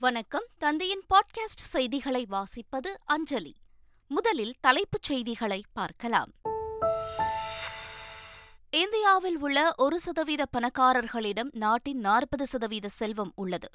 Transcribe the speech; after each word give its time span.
வணக்கம். 0.00 0.46
தந்தையின் 0.58 1.02
பாட்காஸ்ட் 1.14 1.62
செய்திகளை 1.72 2.26
வாசிப்பது 2.30 2.86
அஞ்சலி. 3.04 3.56
முதலில் 4.08 4.54
தலைப்புச் 4.60 5.02
செய்திகளை 5.02 5.64
பார்க்கலாம். 5.72 6.32
இந்தியாவில் 8.70 9.38
உள்ள 9.38 9.72
ஒரு 9.76 10.00
சதவீத 10.00 10.46
பணக்காரர்களிடம் 10.52 11.48
நாட்டின் 11.52 11.98
நாற்பது 11.98 12.46
சதவீத 12.46 12.88
செல்வம் 12.88 13.32
உள்ளது. 13.36 13.68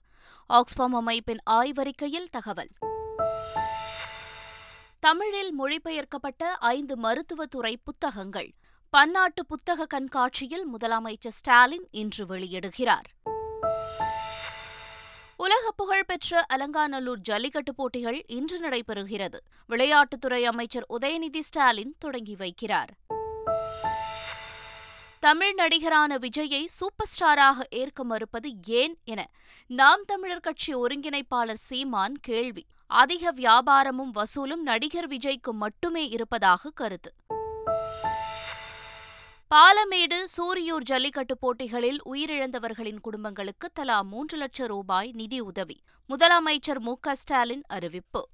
ஆக்ஸ்பாம் 0.47 0.93
அமைப்பின் 0.93 1.37
ஆய்வறிக்கையில் 1.49 2.29
தகவல். 2.31 2.69
தமிழில் 4.99 5.61
மொழிபெயர்க்கப்பட்ட 5.61 6.43
ஐந்து 6.59 6.97
மருத்துவத்துறை 6.97 7.77
புத்தகங்கள் 7.77 8.53
பன்னாட்டு 8.89 9.45
புத்தக 9.45 9.85
கண்காட்சியில் 9.85 10.67
முதலமைச்சர் 10.77 11.27
ஸ்டாலின் 11.27 11.87
இன்று 11.91 12.25
வெளியிடுகிறார். 12.25 13.07
உலக 15.37 15.71
புகழ்பெற்ற 15.71 16.45
அலங்காநல்லூர் 16.49 17.19
ஜல்லிக்கட்டு 17.21 17.75
போட்டிகள் 17.75 18.23
இன்று 18.27 18.69
நடைபெறுகிறது. 18.69 19.37
விளையாட்டுத்துறை 19.69 20.43
அமைச்சர் 20.43 20.85
உதயநிதி 20.89 21.39
ஸ்டாலின் 21.39 21.95
தொடங்கி 21.99 22.35
வைக்கிறார். 22.35 22.87
தமிழ் 25.19 25.53
நடிகரான 25.53 26.17
விஜயை 26.17 26.65
சூப்பர் 26.65 27.09
ஸ்டாராக 27.19 27.61
ஏற்க 27.69 28.03
மறுப்பது 28.03 28.49
ஏன் 28.67 28.97
என 29.03 29.29
நாம் 29.67 30.03
தமிழர் 30.05 30.39
கட்சி 30.39 30.75
ஒருங்கிணைப்பாளர் 30.75 31.61
சீமான் 31.69 32.17
கேள்வி. 32.21 32.65
அதிக 32.87 33.33
வியாபாரமும் 33.33 34.11
வசூலும் 34.15 34.61
நடிகர் 34.61 35.07
விஜய்க்கு 35.07 35.51
மட்டுமே 35.51 36.09
இருப்பதாக 36.09 36.69
கருத்து. 36.69 37.13
பாலமேடு 39.53 40.23
சூரியூர் 40.37 40.81
ஜல்லிக்கட்டு 40.81 41.37
போட்டிகளில் 41.37 42.01
உயிரிழந்தவர்களின் 42.05 42.99
குடும்பங்களுக்கு 43.01 43.69
தலா 43.73 44.01
மூன்று 44.01 44.37
லட்சம் 44.37 44.67
ரூபாய் 44.67 45.11
நிதி 45.11 45.39
உதவி. 45.39 45.79
முதலமைச்சர் 46.09 46.79
மு 46.79 46.93
ஸ்டாலின் 47.11 47.63
அறிவிப்பு. 47.67 48.27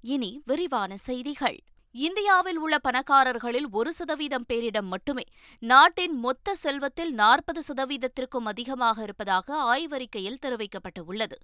இனி 0.00 0.42
விரிவான 0.44 0.96
செய்திகள். 0.96 1.60
இந்தியாவில் 2.06 2.56
உள்ள 2.56 2.78
பணக்காரர்களில் 2.84 3.66
ஒரு 3.70 3.92
சதவீதம் 3.92 4.44
பேரிடம் 4.48 4.88
மட்டுமே. 4.92 5.24
நாட்டின் 5.58 6.14
மொத்த 6.18 6.54
செல்வத்தில் 6.54 7.12
நாற்பது 7.12 7.60
சதவீதத்திற்கும் 7.68 8.48
அதிகமாக 8.52 9.02
இருப்பதாக 9.02 9.56
ஆய்வறிக்கையில் 9.62 10.38
தெரிவிக்கப்பட்டுள்ளது. 10.44 11.36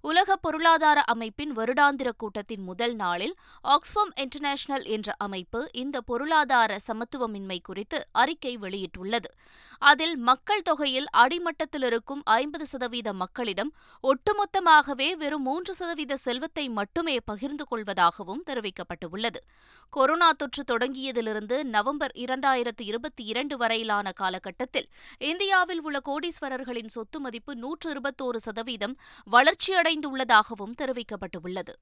உலக 0.00 0.36
பொருளாதார 0.36 0.98
அமைப்பின் 1.14 1.56
வருடாந்திர 1.56 2.08
கூட்டத்தின் 2.16 2.62
முதல் 2.62 2.94
நாளில் 2.94 3.34
ஆக்ஸ்ஃபம் 3.64 4.12
இன்டர்நேஷனல் 4.14 4.84
என்ற 4.96 5.14
அமைப்பு 5.18 5.68
இந்த 5.72 6.00
பொருளாதார 6.00 6.76
சமத்துவமின்மை 6.88 7.58
குறித்து 7.62 8.00
அறிக்கை 8.12 8.58
வெளியிட்டுள்ளது. 8.58 9.30
அதில் 9.82 10.16
மக்கள் 10.28 10.62
தொகையில் 10.62 11.08
அடிமட்டத்தில் 11.16 11.82
இருக்கும் 11.82 12.22
ஐம்பது 12.24 12.66
சதவீத 12.66 13.08
மக்களிடம் 13.12 13.72
ஒட்டுமொத்தமாகவே 14.04 15.08
வெறும் 15.16 15.42
மூன்று 15.42 15.74
சதவீத 15.74 16.16
செல்வத்தை 16.16 16.68
மட்டுமே 16.68 17.16
பகிர்ந்து 17.24 17.66
கொள்வதாகவும் 17.70 18.44
தெரிவிக்கப்பட்டுள்ளது. 18.46 19.42
கொரோனா 19.98 20.32
தொற்று 20.32 20.62
தொடங்கியதிலிருந்து 20.62 21.62
நவம்பர் 21.62 22.12
இரண்டாயிரத்து 22.14 22.82
இருபத்தி 22.82 23.24
இரண்டு 23.24 23.56
வரையிலான 23.56 24.12
காலகட்டத்தில் 24.12 24.88
இந்தியாவில் 25.18 25.80
உள்ள 25.80 26.00
கோடீஸ்வரர்களின் 26.04 26.86
சொத்து 26.86 27.20
மதிப்பு 27.20 27.56
நூற்று 27.56 27.92
இருபத்தோரு 27.92 28.36
சதவீதம் 28.36 28.96
வளர்ச்சியடைந்துள்ளதாகவும் 29.32 30.76
தெரிவிக்கப்பட்டுள்ளது. 30.78 31.74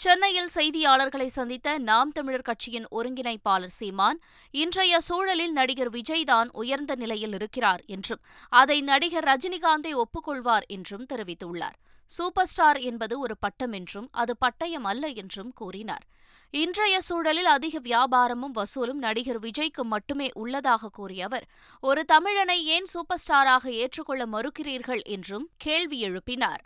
சென்னையில் 0.00 0.50
செய்தியாளர்களை 0.54 1.26
சந்தித்த 1.26 1.78
நாம் 1.78 2.12
தமிழர் 2.12 2.42
கட்சியின் 2.42 2.86
ஒருங்கிணைப்பாளர் 2.90 3.76
சீமான் 3.78 4.20
இன்றைய 4.50 5.00
சூழலில் 5.00 5.52
நடிகர் 5.52 5.90
விஜய்தான் 5.90 6.48
உயர்ந்த 6.52 6.94
நிலையில் 6.94 7.32
இருக்கிறார் 7.32 7.82
என்றும் 7.86 8.24
அதை 8.48 8.80
நடிகர் 8.80 9.24
ரஜினிகாந்தை 9.24 9.92
ஒப்புக்கொள்வார் 9.94 10.66
என்றும் 10.66 11.06
தெரிவித்துள்ளார். 11.12 11.78
சூப்பர் 12.06 12.46
ஸ்டார் 12.46 12.78
என்பது 12.78 13.18
ஒரு 13.18 13.36
பட்டம் 13.36 13.72
என்றும் 13.72 14.08
அது 14.12 14.36
பட்டயம் 14.44 14.86
அல்ல 14.90 15.06
என்றும் 15.08 15.52
கூறினார். 15.52 16.04
இன்றைய 16.50 17.00
சூழலில் 17.00 17.50
அதிக 17.54 17.78
வியாபாரமும் 17.78 18.54
வசூலும் 18.54 19.00
நடிகர் 19.04 19.40
விஜய்க்கு 19.40 19.82
மட்டுமே 19.82 20.30
உள்ளதாக 20.34 20.88
கூறிய 20.88 21.24
அவர் 21.24 21.46
ஒரு 21.80 22.04
தமிழனை 22.12 22.58
ஏன் 22.74 22.84
சூப்பர் 22.84 23.22
ஸ்டாராக 23.24 23.66
ஏற்றுக்கொள்ள 23.82 24.26
மறுக்கிறீர்கள் 24.26 25.02
என்றும் 25.02 25.48
கேள்வி 25.56 25.98
எழுப்பினார். 26.08 26.62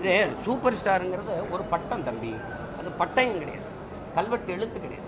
இது 0.00 0.34
சூப்பர் 0.38 0.78
ஸ்டாருங்கிறது 0.80 1.50
ஒரு 1.50 1.62
பட்டம் 1.62 2.04
தம்பி. 2.04 2.32
அது 2.78 2.88
பட்டயம் 2.98 3.38
கிடையாது. 3.38 3.68
கல்வெட்டு 4.14 4.52
எழுத்து 4.52 4.80
கிடையாது. 4.80 5.06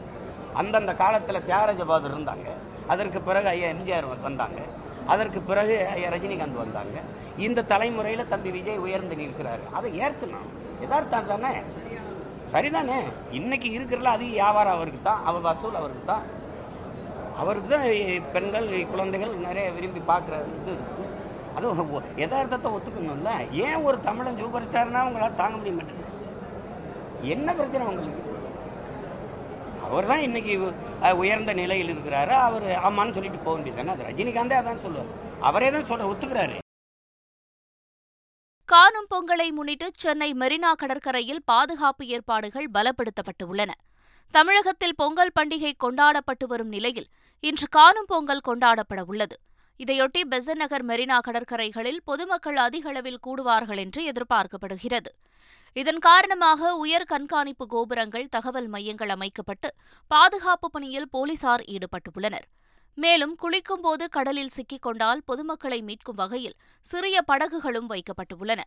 அந்தந்த 0.55 0.95
காலத்தில் 0.95 1.47
தியாகராஜபாதர் 1.49 2.15
இருந்தாங்க. 2.15 2.49
அதற்கு 2.87 3.21
பிறகு 3.21 3.49
ஐயா 3.49 3.69
எம்ஜிஆர் 3.69 4.09
வந்தாங்க. 4.23 4.61
அதற்கு 5.13 5.41
பிறகு 5.51 5.77
ஐயா 5.93 6.09
ரஜினிகாந்த் 6.15 6.63
வந்தாங்க. 6.63 6.99
இந்த 7.47 7.65
தலைமுறையில் 7.73 8.31
தம்பி 8.33 8.51
விஜய் 8.57 8.83
உயர்ந்து 8.87 9.15
நிற்கிறாரு. 9.21 9.65
அதை 9.79 9.91
ஏற்கணும். 10.05 10.49
எதார்த்தம் 10.85 11.31
தானே? 11.33 11.53
சரிதானே? 12.53 12.99
இன்னைக்கு 13.39 13.69
இருக்கிறல 13.79 14.13
அதிக 14.17 14.31
வியாபாரம் 14.39 14.77
அவருக்கு 14.77 15.01
தான் 15.09 15.25
அவர் 15.31 15.47
வசூல் 15.49 15.81
அவருக்கு 15.81 16.05
தான். 16.13 16.25
அவருக்கு 17.43 17.69
தான் 17.75 17.87
பெண்கள் 18.35 18.69
குழந்தைகள் 18.93 19.35
நிறைய 19.49 19.67
விரும்பி 19.77 20.01
பார்க்குற 20.13 20.39
இது 20.61 20.73
இருக்குது. 20.77 21.07
அதுவும் 21.59 22.09
எதார்த்தத்தை 22.25 22.69
ஒத்துக்கணும்ல. 22.77 23.31
ஏன் 23.67 23.85
ஒரு 23.89 23.97
தமிழன் 24.09 24.41
சூப்பர் 24.43 24.67
ஸ்டார்னா 24.67 25.07
உங்களால் 25.09 25.39
தாங்க 25.43 25.57
முடிய 25.61 25.75
மாட்டேங்குது? 25.79 26.09
என்ன 27.35 27.49
பிரச்சனை 27.61 27.87
உங்களுக்கு? 27.93 28.27
அவர் 29.91 30.09
தான் 30.11 30.25
இன்னைக்கு 30.29 30.55
உயர்ந்த 31.23 31.53
நிலையில் 31.61 31.93
இருக்கிறாரு. 31.93 32.35
அவர் 32.47 32.67
ஆமான்னு 32.89 33.17
சொல்லிட்டு 33.17 33.41
போக 33.45 33.55
வேண்டியது 33.55 33.79
தானே 33.81 33.95
அது 33.95 34.09
ரஜினிகாந்தே 34.09 34.57
அதான் 34.61 34.83
சொல்லுவார். 34.87 35.13
அவரே 35.49 35.69
தான் 35.77 35.89
சொல்ற 35.91 36.11
ஒத்துக்கிறாரு. 36.13 36.57
காணும் 38.73 39.09
பொங்கலை 39.13 39.47
முன்னிட்டு 39.59 39.87
சென்னை 40.03 40.29
மெரினா 40.41 40.71
கடற்கரையில் 40.81 41.41
பாதுகாப்பு 41.53 42.05
ஏற்பாடுகள் 42.17 42.69
பலப்படுத்தப்பட்டுள்ளன. 42.77 43.71
தமிழகத்தில் 44.35 44.99
பொங்கல் 45.01 45.37
பண்டிகை 45.39 45.73
கொண்டாடப்பட்டு 45.85 46.47
வரும் 46.53 46.73
நிலையில் 46.75 47.09
இன்று 47.45 47.67
காணும் 47.79 48.09
பொங்கல் 48.13 48.47
கொண்டாடப்பட 48.49 49.01
உள்ளது. 49.13 49.37
இதையொட்டி 49.83 50.23
பெசன் 50.31 50.61
நகர் 50.63 50.85
மெரினா 50.87 51.19
கடற்கரைகளில் 51.27 52.01
பொதுமக்கள் 52.05 52.57
அதிக 52.57 52.89
அளவில் 52.89 53.21
கூடுவார்கள் 53.27 53.77
என்று 53.77 54.01
எதிர்பார்க்கப்படுகிறது. 54.13 55.11
இதன் 55.73 55.99
காரணமாக 55.99 56.77
உயர் 56.77 57.05
கண்காணிப்பு 57.05 57.67
கோபுரங்கள் 57.67 58.27
தகவல் 58.29 58.69
மையங்கள் 58.69 59.09
அமைக்கப்பட்டு 59.09 59.69
பாதுகாப்பு 60.07 60.71
பணியில் 60.71 61.09
போலீசார் 61.09 61.65
ஈடுபட்டுள்ளனர். 61.75 62.47
மேலும் 62.95 63.35
குளிக்கும்போது 63.43 64.05
கடலில் 64.11 64.53
சிக்கிக்கொண்டால் 64.57 65.21
பொதுமக்களை 65.27 65.81
மீட்கும் 65.83 66.21
வகையில் 66.23 66.57
சிறிய 66.81 67.23
படகுகளும் 67.23 67.91
வைக்கப்பட்டுள்ளன. 67.91 68.61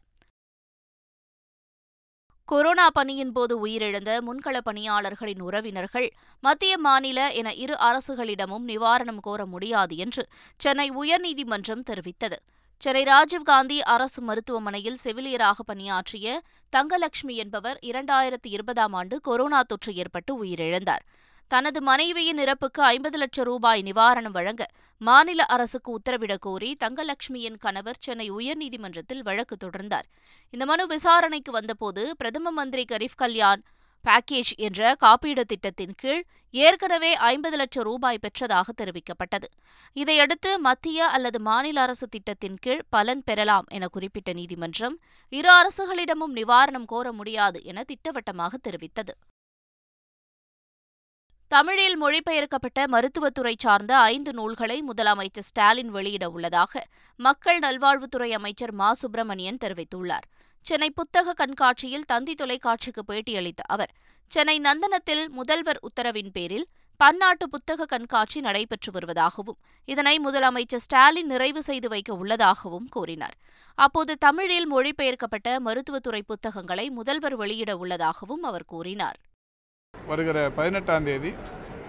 கொரோனா 2.45 2.89
பணியின் 2.89 3.31
போது 3.31 3.65
உயிரிழந்த 3.65 4.17
முன்கள 4.27 4.57
பணியாளர்களின் 4.65 5.41
உறவினர்கள் 5.41 6.07
மத்திய 6.39 6.77
மாநில 6.77 7.31
என 7.31 7.53
இரு 7.53 7.75
அரசுகளிடமும் 7.79 8.65
நிவாரணம் 8.67 9.21
கோர 9.21 9.45
முடியாது 9.45 9.97
என்று 9.97 10.27
சென்னை 10.57 10.91
உயர்நீதிமன்றம் 10.91 11.85
தெரிவித்தது. 11.89 12.37
சென்னை 12.77 13.03
ராஜீவ்காந்தி 13.03 13.77
அரசு 13.79 14.21
மருத்துவமனையில் 14.21 14.97
செவிலியராக 15.03 15.63
பணியாற்றிய 15.65 16.41
தங்கலட்சுமி 16.69 17.35
என்பவர் 17.35 17.79
இரண்டாயிரத்தி 17.85 18.49
இருபதாம் 18.49 18.93
ஆண்டு 18.93 19.19
கொரோனா 19.21 19.61
தொற்று 19.61 19.93
ஏற்பட்டு 19.95 20.43
உயிரிழந்தார். 20.43 21.03
தனது 21.47 21.81
மனைவியின் 21.81 22.37
இறப்புக்கு 22.37 22.83
ஐம்பது 22.83 23.17
லட்சம் 23.17 23.45
ரூபாய் 23.45 23.81
நிவாரணம் 23.81 24.31
வழங்க 24.31 24.67
மாநில 24.97 25.45
அரசுக்கு 25.45 25.99
உத்தரவிடக் 25.99 26.39
கோரி 26.39 26.77
தங்கலட்சுமியின் 26.83 27.57
கணவர் 27.57 27.99
சென்னை 27.99 28.31
உயர்நீதிமன்றத்தில் 28.31 29.23
வழக்கு 29.23 29.57
தொடர்ந்தார். 29.63 30.07
இந்த 30.49 30.65
மனு 30.65 30.87
விசாரணைக்கு 30.87 31.51
வந்தபோது 31.51 32.13
பிரதம 32.17 32.51
மந்திரி 32.51 32.85
கரீப் 32.91 33.15
கல்யாண் 33.15 33.61
பேக்கேஜ் 34.05 34.51
என்ற 34.55 34.95
காப்பீடு 34.95 35.45
திட்டத்தின் 35.45 35.93
கீழ் 35.97 36.23
ஏற்கனவே 36.51 37.15
ஐம்பது 37.15 37.57
லட்சம் 37.57 37.83
ரூபாய் 37.83 38.19
பெற்றதாக 38.21 38.63
தெரிவிக்கப்பட்டது. 38.81 39.47
இதையடுத்து 39.93 40.59
மத்திய 40.59 41.07
அல்லது 41.07 41.39
மாநில 41.39 41.81
அரசு 41.81 42.07
திட்டத்தின் 42.07 42.57
கீழ் 42.57 42.83
பலன் 42.89 43.23
பெறலாம் 43.23 43.66
என 43.67 43.87
குறிப்பிட்ட 43.87 44.34
நீதிமன்றம் 44.34 44.99
இரு 45.29 45.51
அரசுகளிடமும் 45.51 46.35
நிவாரணம் 46.35 46.85
கோர 46.85 47.11
முடியாது 47.11 47.63
என 47.63 47.84
திட்டவட்டமாக 47.84 48.57
தெரிவித்தது. 48.69 49.13
தமிழில் 51.53 51.97
மொழிபெயர்க்கப்பட்ட 52.03 52.88
மருத்துவத்துறை 52.88 53.55
சார்ந்த 53.58 53.97
ஐந்து 53.97 54.34
நூல்களை 54.34 54.84
முதலமைச்சர் 54.88 55.47
ஸ்டாலின் 55.50 55.90
வெளியிட 55.90 56.29
உள்ளதாக 56.29 56.88
மக்கள் 57.16 57.59
நல்வாழ்வுத்துறை 57.59 58.29
அமைச்சர் 58.29 58.72
மா. 58.72 58.94
சுப்பிரமணியன் 58.94 59.58
தெரிவித்துள்ளார். 59.64 60.26
சென்னை 60.61 60.90
புத்தக 60.90 61.34
கண்காட்சியில் 61.34 62.05
தந்தி 62.05 62.34
தொலைக்காட்சிக்கு 62.34 63.03
பேட்டியளித்த 63.08 63.61
அவர் 63.67 63.91
சென்னை 64.28 64.59
நந்தனத்தில் 64.59 65.29
முதல்வர் 65.29 65.79
உத்தரவின் 65.82 66.32
பேரில் 66.32 66.67
பன்னாட்டு 66.97 67.50
புத்தக 67.50 67.85
கண்காட்சி 67.85 68.41
நடைபெற்று 68.41 68.91
வருவதாகவும் 68.91 69.59
இதனை 69.85 70.20
முதலமைச்சர் 70.26 70.84
ஸ்டாலின் 70.85 71.26
நிறைவு 71.26 71.64
செய்து 71.64 71.90
வைக்க 71.90 72.14
உள்ளதாகவும் 72.14 72.88
கூறினார். 72.88 73.38
அப்போது 73.76 74.17
தமிழில் 74.17 74.67
மொழிபெயர்க்கப்பட்ட 74.73 75.59
மருத்துவத்துறை 75.59 76.22
புத்தகங்களை 76.22 76.90
முதல்வர் 76.90 77.35
வெளியிட 77.35 77.78
உள்ளதாகவும் 77.78 78.44
அவர் 78.44 78.66
கூறினார். 78.66 79.20
வருகிற 80.13 80.40
பதினெட்டாம் 80.57 81.05
தேதி 81.09 81.31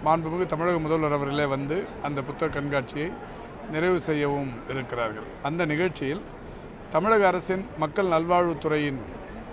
மாண்புமிகு 0.04 0.44
தமிழக 0.52 0.78
முதல்வர் 0.84 1.16
அவர்களே 1.16 1.46
வந்து 1.54 1.76
அந்த 2.06 2.18
புத்தக 2.28 2.48
கண்காட்சியை 2.56 3.08
நிறைவு 3.74 3.98
செய்யவும் 4.08 4.52
இருக்கிறார்கள். 4.72 5.26
அந்த 5.48 5.62
நிகழ்ச்சியில் 5.72 6.22
தமிழக 6.94 7.26
அரசின் 7.30 7.64
மக்கள் 7.82 8.12
நல்வாழ்வுத்துறையின் 8.14 9.00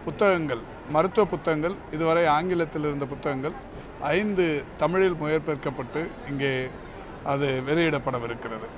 புத்தகங்கள் 0.05 0.61
மருத்துவ 0.95 1.25
புத்தகங்கள் 1.33 1.75
இதுவரை 1.95 2.23
ஆங்கிலத்தில் 2.37 2.87
இருந்த 2.89 3.07
புத்தகங்கள் 3.13 3.57
ஐந்து 4.17 4.45
தமிழில் 4.83 5.19
மொழிபெயர்க்கப்பட்டு 5.23 6.03
இங்கே 6.31 6.53
அது 7.33 7.49
வெளியிடப்படவிருக்கிறது. 7.69 8.69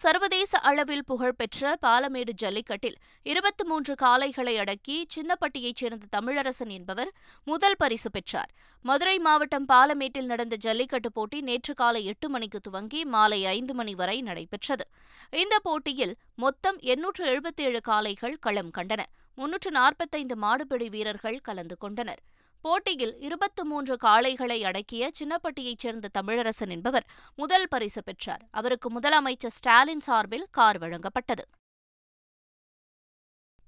சர்வதேச 0.00 0.58
அளவில் 0.58 1.04
புகழ்பெற்ற 1.04 1.76
பாலமேடு 1.82 2.32
ஜல்லிக்கட்டில் 2.42 2.96
இருபத்தி 3.22 3.64
மூன்று 3.64 3.94
காளைகளை 4.02 4.54
அடக்கி 4.56 4.96
சின்னப்பட்டியைச் 5.14 5.80
சேர்ந்த 5.82 6.10
தமிழரசன் 6.16 6.72
என்பவர் 6.78 7.10
முதல் 7.44 7.76
பரிசு 7.76 8.10
பெற்றார். 8.10 8.50
மதுரை 8.84 9.18
மாவட்டம் 9.18 9.68
பாலமேட்டில் 9.68 10.30
நடந்த 10.32 10.56
ஜல்லிக்கட்டு 10.56 11.12
போட்டி 11.12 11.40
நேற்று 11.40 11.74
காலை 11.74 12.04
எட்டு 12.04 12.28
மணிக்கு 12.28 12.60
துவங்கி 12.60 13.04
மாலை 13.04 13.40
ஐந்து 13.46 13.74
மணி 13.74 13.94
வரை 13.94 14.18
நடைபெற்றது. 14.20 14.86
இந்த 15.42 15.58
போட்டியில் 15.62 16.16
மொத்தம் 16.34 16.78
எண்ணூற்று 16.78 17.24
எழுபத்தேழு 17.26 17.80
காளைகள் 17.80 18.36
களம் 18.38 18.72
கண்டன. 18.78 19.02
முன்னூற்று 19.38 19.70
நாற்பத்தைந்து 19.70 20.36
மாடுபிடி 20.42 20.88
வீரர்கள் 20.88 21.44
கலந்து 21.48 21.76
கொண்டனர். 21.76 22.22
போட்டியில் 22.66 23.12
இருபத்து 23.20 23.64
மூன்று 23.64 23.94
காளைகளை 24.02 24.56
அடக்கிய 24.62 25.10
சின்னப்பட்டியைச் 25.18 25.82
சேர்ந்த 25.84 26.08
தமிழரசன் 26.18 26.72
என்பவர் 26.76 27.06
முதல் 27.36 27.68
பரிசு 27.68 28.02
பெற்றார். 28.02 28.42
அவருக்கு 28.50 28.88
முதலமைச்சர் 28.90 29.54
ஸ்டாலின் 29.58 30.00
சார்பில் 30.00 30.46
கார் 30.50 30.78
வழங்கப்பட்டது. 30.78 31.44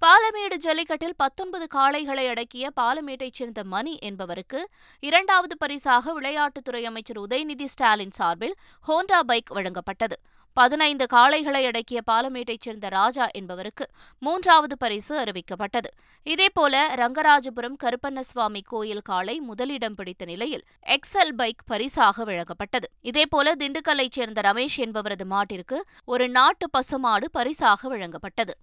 பாலமேடு 0.01 0.57
ஜல்லிக்கட்டில் 0.57 1.15
பத்தொன்பது 1.17 1.65
காளைகளை 1.75 2.25
அடக்கிய 2.27 2.65
பாலமேட்டைச் 2.81 3.37
சேர்ந்த 3.39 3.63
மணி 3.63 3.97
என்பவருக்கு 4.01 4.59
இரண்டாவது 4.99 5.57
பரிசாக 5.57 6.13
விளையாட்டுத்துறை 6.21 6.83
அமைச்சர் 6.83 7.19
உதயநிதி 7.19 7.65
ஸ்டாலின் 7.65 8.11
சார்பில் 8.11 8.55
ஹோண்டா 8.87 9.19
பைக் 9.19 9.51
வழங்கப்பட்டது. 9.51 10.17
பதினைந்து 10.59 11.05
காளைகளை 11.13 11.61
அடக்கிய 11.65 11.99
பாலமேட்டைச் 12.11 12.65
சேர்ந்த 12.65 12.87
ராஜா 12.89 13.25
என்பவருக்கு 13.27 13.85
மூன்றாவது 14.19 14.77
பரிசு 14.77 15.13
அறிவிக்கப்பட்டது. 15.23 15.89
இதேபோல 16.25 16.81
ரங்கராஜபுரம் 16.95 17.77
கருப்பண்ணசுவாமி 17.83 18.61
கோயில் 18.63 19.01
காளை 19.01 19.39
முதலிடம் 19.39 19.95
பிடித்த 19.95 20.25
நிலையில் 20.25 20.63
எக்ஸல் 20.85 21.33
பைக் 21.37 21.63
பரிசாக 21.65 22.25
வழங்கப்பட்டது. 22.25 22.87
இதேபோல 23.03 23.51
திண்டுக்கல்லைச் 23.59 24.17
சேர்ந்த 24.17 24.41
ரமேஷ் 24.41 24.77
என்பவரது 24.77 25.27
மாட்டிற்கு 25.29 25.79
ஒரு 26.05 26.27
நாட்டு 26.29 26.69
பசுமாடு 26.69 27.29
பரிசாக 27.31 27.97
வழங்கப்பட்டது. 27.97 28.55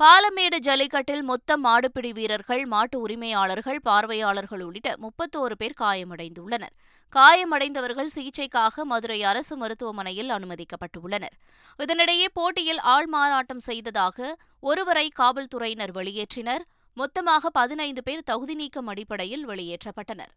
பாலமேடு 0.00 0.58
ஜல்லிக்கட்டில் 0.58 1.22
மொத்த 1.22 1.56
மாடுபிடி 1.56 2.10
வீரர்கள் 2.12 2.64
மாட்டு 2.66 3.00
உரிமையாளர்கள் 3.00 3.78
பார்வையாளர்கள் 3.82 4.60
உள்ளிட்ட 4.60 4.94
முப்பத்தோரு 4.94 5.54
பேர் 5.58 5.76
காயமடைந்துள்ளனர். 5.80 6.74
காயமடைந்தவர்கள் 7.12 8.10
சிகிச்சைக்காக 8.14 8.82
மதுரை 8.82 9.22
அரசு 9.22 9.56
மருத்துவமனையில் 9.56 10.30
அனுமதிக்கப்பட்டுள்ளனர். 10.30 11.34
இதனிடையே 11.78 12.26
போட்டியில் 12.32 12.78
ஆள் 12.78 13.06
மாறாட்டம் 13.06 13.58
செய்ததாக 13.58 14.36
ஒருவரை 14.60 15.08
காவல்துறையினர் 15.08 15.90
வெளியேற்றினர். 15.90 16.64
மொத்தமாக 16.92 17.50
பதினைந்து 17.50 18.02
பேர் 18.02 18.22
தகுதி 18.22 18.54
நீக்கம் 18.54 18.86
அடிப்படையில் 18.86 19.48
வெளியேற்றப்பட்டனர். 19.48 20.34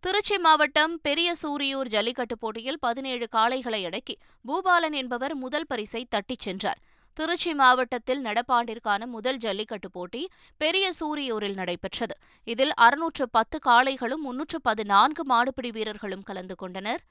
திருச்சி 0.00 0.38
மாவட்டம் 0.38 1.00
பெரிய 1.02 1.32
சூரியூர் 1.42 1.86
ஜல்லிக்கட்டு 1.86 2.38
போட்டியில் 2.38 2.78
பதினேழு 2.78 3.28
காளைகளை 3.36 3.84
அடக்கி 3.86 4.18
பூபாலன் 4.48 4.92
என்பவர் 4.92 5.34
முதல் 5.34 5.66
பரிசை 5.66 6.06
தட்டிச் 6.10 6.44
சென்றார். 6.46 6.80
திருச்சி 7.18 7.54
மாவட்டத்தில் 7.54 8.22
நடப்பாண்டிற்கான 8.24 9.06
முதல் 9.06 9.36
ஜல்லிக்கட்டு 9.36 9.88
போட்டி 9.90 10.22
பெரிய 10.60 10.86
சூரியூரில் 11.00 11.54
நடைபெற்றது. 11.54 12.14
இதில் 12.44 12.72
அறுநூற்று 12.86 13.24
பத்து 13.36 13.58
காளைகளும் 13.66 14.24
முன்னூற்று 14.26 14.60
பதினான்கு 14.60 15.24
மாடுபிடி 15.32 15.70
வீரர்களும் 15.72 16.24
கலந்து 16.30 16.54
கொண்டனர். 16.54 17.02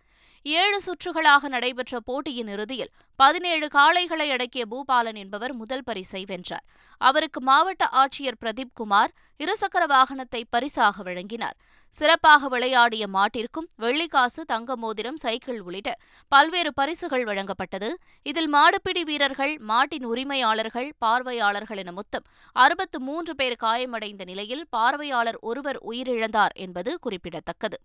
ஏழு 0.46 0.82
சுற்றுகளாக 0.86 1.48
நடைபெற்ற 1.48 2.00
போட்டியின் 2.00 2.48
இறுதியில் 2.48 2.90
பதினேழு 3.16 3.68
காளைகளை 3.74 4.26
அடக்கிய 4.30 4.64
பூபாலன் 4.72 5.16
என்பவர் 5.16 5.54
முதல் 5.54 5.84
பரிசை 5.84 6.24
வென்றார். 6.26 6.66
அவருக்கு 6.98 7.42
மாவட்ட 7.42 7.84
ஆட்சியர் 7.92 8.40
பிரதீப் 8.42 8.74
குமார் 8.74 9.12
இருசக்கர 9.40 9.84
வாகனத்தை 9.88 10.42
பரிசாக 10.50 11.04
வழங்கினார். 11.04 11.56
சிறப்பாக 11.94 12.48
விளையாடிய 12.48 13.08
மாட்டிற்கும் 13.08 13.70
வெள்ளிக்காசு 13.82 14.42
தங்க 14.46 14.76
மோதிரம் 14.76 15.18
சைக்கிள் 15.18 15.62
உள்ளிட்ட 15.62 15.98
பல்வேறு 16.28 16.74
பரிசுகள் 16.74 17.24
வழங்கப்பட்டது. 17.24 17.90
இதில் 18.24 18.54
மாடுபிடி 18.54 19.02
வீரர்கள் 19.02 19.58
மாட்டின் 19.58 20.06
உரிமையாளர்கள் 20.06 20.94
பார்வையாளர்கள் 20.98 21.78
என 21.78 21.92
மொத்தம் 21.92 22.28
அறுபத்து 22.56 23.00
மூன்று 23.00 23.36
பேர் 23.36 23.56
காயமடைந்த 23.56 24.24
நிலையில் 24.24 24.66
பார்வையாளர் 24.70 25.42
ஒருவர் 25.42 25.82
உயிரிழந்தார் 25.88 26.56
என்பது 26.66 27.00
குறிப்பிடத்தக்கது. 27.00 27.80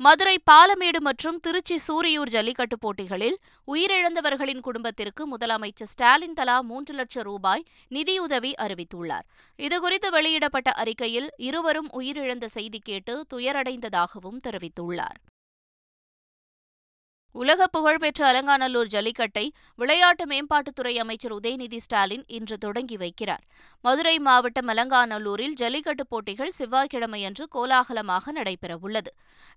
மதுரை 0.00 0.34
பாலமேடு 0.50 1.00
மற்றும் 1.00 1.38
திருச்சி 1.40 1.76
சூரியூர் 1.86 2.30
ஜல்லிக்கட்டு 2.30 2.78
போட்டிகளில் 2.78 3.36
உயிரிழந்தவர்களின் 3.68 4.60
குடும்பத்திற்கு 4.60 5.22
முதலமைச்சர் 5.36 5.90
ஸ்டாலின் 5.92 6.32
தலா 6.32 6.60
மூன்று 6.60 6.94
லட்சம் 6.94 7.22
ரூபாய் 7.22 7.64
நிதியுதவி 7.88 8.52
அறிவித்துள்ளார். 8.58 9.26
இதுகுறித்து 9.58 10.10
வெளியிடப்பட்ட 10.10 10.70
அறிக்கையில் 10.70 11.30
இருவரும் 11.36 11.88
உயிரிழந்த 11.92 12.44
செய்தி 12.44 12.78
கேட்டு 12.78 13.26
துயரடைந்ததாகவும் 13.34 14.38
தெரிவித்துள்ளார். 14.48 15.18
உலக 17.40 17.66
புகழ்பெற்ற 17.66 18.20
அலங்காநல்லூர் 18.26 18.90
ஜல்லிக்கட்டை 18.92 19.42
விளையாட்டு 19.74 20.24
மேம்பாட்டுத்துறை 20.26 20.92
அமைச்சர் 20.98 21.34
உதயநிதி 21.34 21.76
ஸ்டாலின் 21.76 22.22
இன்று 22.26 22.56
தொடங்கி 22.58 22.96
வைக்கிறார். 22.96 23.42
மதுரை 23.84 24.14
மாவட்டம் 24.18 24.68
அலங்காநல்லூரில் 24.68 25.52
ஜல்லிக்கட்டு 25.52 26.06
போட்டிகள் 26.06 26.52
செவ்வாய்க்கிழமையன்று 26.58 27.46
கோலாகலமாக 27.54 28.32
நடைபெறவுள்ளது. 28.32 29.10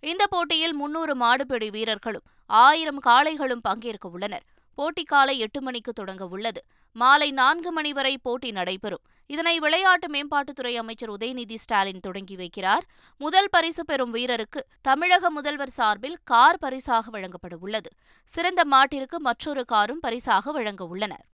இந்த 0.03 0.25
போட்டியில் 0.29 0.75
முன்னூறு 0.75 1.15
மாடுபிடி 1.15 1.69
வீரர்களும் 1.69 2.25
ஆயிரம் 2.49 3.01
காளைகளும் 3.05 3.65
பங்கேற்க 3.69 4.07
உள்ளனர் 4.09 4.45
போட்டி 4.77 5.03
காலை 5.03 5.37
எட்டு 5.39 5.61
மணிக்கு 5.61 5.93
தொடங்க 5.93 6.25
உள்ளது 6.25 6.61
மாலை 6.94 7.31
நான்கு 7.31 7.71
மணி 7.71 7.94
வரை 7.94 8.18
போட்டி 8.18 8.51
நடைபெறும். 8.51 9.01
இதனை 9.25 9.59
விளையாட்டு 9.59 10.07
மேம்பாட்டுத்துறை 10.07 10.75
அமைச்சர் 10.75 11.12
உதயநிதி 11.12 11.56
ஸ்டாலின் 11.56 12.00
தொடங்கி 12.00 12.36
வைக்கிறார். 12.36 12.81
முதல் 13.18 13.50
பரிசு 13.50 13.86
பெறும் 13.86 14.13
வீரருக்கு 14.13 14.59
தமிழக 14.81 15.30
முதல்வர் 15.30 15.69
சார்பில் 15.69 16.18
கார் 16.24 16.59
பரிசாக 16.59 17.09
வழங்கப்பட 17.09 17.57
உள்ளது. 17.59 17.89
சிறந்த 18.25 18.63
மாட்டிற்கு 18.71 19.18
மற்றொரு 19.18 19.65
காரும் 19.65 20.00
பரிசாக 20.00 20.51
வழங்க 20.51 20.86
உள்ளனர். 20.86 21.25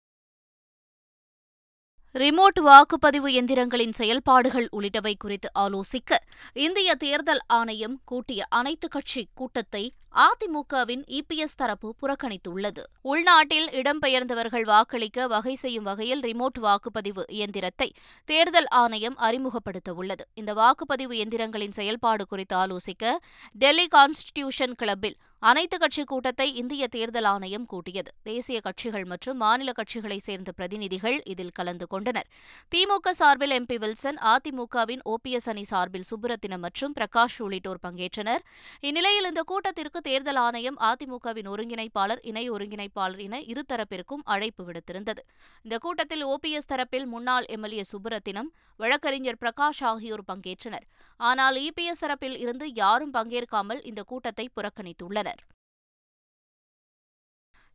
ரிமோட் 2.13 2.60
வாக்குப்பதிவு 2.60 3.28
எந்திரங்களின் 3.28 3.92
செயல்பாடுகள் 3.92 4.69
உள்ளிட்டவை 4.72 5.13
குறித்து 5.19 5.50
ஆலோசிக்க 5.60 6.16
இந்திய 6.54 6.96
தேர்தல் 6.96 7.40
ஆணையம் 7.48 8.01
கூட்டிய 8.06 8.46
அனைத்துக் 8.50 8.92
கட்சி 8.92 9.28
கூட்டத்தை 9.34 9.94
அதிமுகவின் 10.15 11.01
இபிஎஸ் 11.09 11.56
தரப்பு 11.56 11.95
புறக்கணித்துள்ளது. 12.01 12.84
உள்நாட்டில் 13.01 13.67
இடம்பெயர்ந்தவர்கள் 13.72 14.65
வாக்களிக்க 14.65 15.27
வகை 15.27 15.55
செய்யும் 15.55 15.84
வகையில் 15.84 16.22
ரிமோட் 16.22 16.60
வாக்குப்பதிவு 16.62 17.24
இயந்திரத்தை 17.27 17.93
தேர்தல் 18.25 18.69
ஆணையம் 18.74 19.17
அறிமுகப்படுத்த 19.17 19.93
உள்ளது 19.93 20.25
இந்த 20.34 20.53
வாக்குப்பதிவு 20.53 21.15
எந்திரங்களின் 21.24 21.69
செயல்பாடு 21.69 22.25
குறித்து 22.27 22.55
ஆலோசிக்க 22.55 23.17
டெல்லி 23.55 23.88
கான்ஸ்டிடியூஷன் 23.91 24.75
கிளப்பில் 24.77 25.17
அனைத்து 25.50 25.78
கட்சி 25.78 26.04
கூட்டத்தை 26.04 26.46
இந்திய 26.60 26.84
தேர்தல் 26.94 27.28
ஆணையம் 27.32 27.66
கூட்டியது. 27.72 28.12
தேசிய 28.30 28.58
கட்சிகள் 28.60 29.04
மற்றும் 29.12 29.38
மாநில 29.38 29.72
கட்சிகளைச் 29.80 30.24
சேர்ந்த 30.28 30.52
பிரதிநிதிகள் 30.52 31.18
இதில் 31.34 31.52
கலந்து 31.58 31.86
கொண்டனர். 31.88 32.28
திமுக 32.72 33.12
சார்பில் 33.20 33.54
எம்பி 33.58 33.78
வில்சன் 33.84 34.18
அதிமுகவின் 34.32 35.04
ஓபிஎஸ் 35.14 35.48
அணி 35.52 35.66
சார்பில் 35.72 36.08
சுப்புரத்தினம் 36.12 36.64
மற்றும் 36.66 36.96
பிரகாஷ் 37.00 37.38
உள்ளிட்டோர் 37.48 37.82
பங்கேற்றனர். 37.84 38.42
இந்நிலையில் 38.80 39.30
இந்த 39.32 39.44
கூட்டத்திற்கு 39.52 40.02
தேர்தல் 40.02 40.42
ஆணையம் 40.46 40.80
அதிமுகவின் 40.90 41.52
ஒருங்கிணைப்பாளர் 41.54 42.24
இணை 42.32 42.46
ஒருங்கிணைப்பாளர் 42.56 43.22
என 43.28 43.44
இருதரப்பிற்கும் 43.54 44.25
அழைப்பு 44.36 44.66
விடுத்திருந்தது. 44.70 45.24
இந்த 45.62 45.78
கூட்டத்தில் 45.78 46.25
ஓபிஎஸ் 46.34 46.72
தரப்பில் 46.74 47.08
முன்னாள் 47.14 47.48
எம்எல்ஏ 47.58 47.86
சுப்புரத்தினம் 47.92 48.52
வழக்கறிஞர் 48.80 49.42
பிரகாஷ் 49.42 49.84
ஆகியோர் 49.92 50.28
பங்கேற்றனர். 50.32 50.88
ஆனால் 51.20 51.56
இபிஎஸ் 51.68 52.04
தரப்பில் 52.04 52.38
இருந்து 52.38 52.66
யாரும் 52.74 53.14
பங்கேற்காமல் 53.14 53.84
இந்த 53.92 54.02
கூட்டத்தை 54.04 54.50
புறக்கணித்துள்ளனர். 54.56 55.35